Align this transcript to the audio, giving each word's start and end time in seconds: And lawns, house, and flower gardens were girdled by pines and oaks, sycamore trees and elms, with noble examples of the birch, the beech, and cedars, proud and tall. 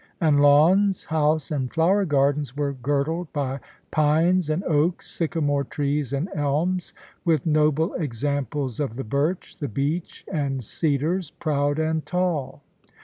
And 0.19 0.41
lawns, 0.41 1.05
house, 1.05 1.51
and 1.51 1.71
flower 1.71 2.05
gardens 2.05 2.57
were 2.57 2.73
girdled 2.73 3.31
by 3.33 3.59
pines 3.91 4.49
and 4.49 4.63
oaks, 4.63 5.07
sycamore 5.11 5.63
trees 5.63 6.11
and 6.11 6.27
elms, 6.33 6.95
with 7.23 7.45
noble 7.45 7.93
examples 7.93 8.79
of 8.79 8.95
the 8.95 9.03
birch, 9.03 9.57
the 9.57 9.67
beech, 9.67 10.25
and 10.33 10.63
cedars, 10.63 11.29
proud 11.29 11.77
and 11.77 12.03
tall. 12.03 12.63